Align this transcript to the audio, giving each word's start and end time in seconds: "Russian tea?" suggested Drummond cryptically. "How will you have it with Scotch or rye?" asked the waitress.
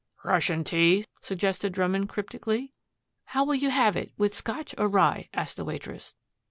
"Russian 0.23 0.63
tea?" 0.63 1.05
suggested 1.21 1.73
Drummond 1.73 2.09
cryptically. 2.09 2.73
"How 3.25 3.43
will 3.45 3.53
you 3.53 3.69
have 3.69 3.95
it 3.95 4.13
with 4.17 4.33
Scotch 4.33 4.73
or 4.75 4.87
rye?" 4.87 5.29
asked 5.31 5.57
the 5.57 5.63
waitress. 5.63 6.15